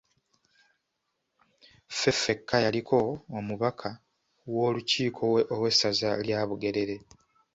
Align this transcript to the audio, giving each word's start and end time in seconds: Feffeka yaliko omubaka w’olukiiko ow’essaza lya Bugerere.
Feffeka 1.97 2.55
yaliko 2.65 2.97
omubaka 3.37 3.89
w’olukiiko 4.53 5.23
ow’essaza 5.53 6.09
lya 6.25 6.39
Bugerere. 6.49 6.95